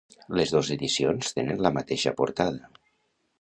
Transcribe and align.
Les 0.37 0.53
dos 0.53 0.71
edicions 0.75 1.29
tenen 1.41 1.61
la 1.67 1.73
mateixa 1.77 2.15
portada. 2.23 2.73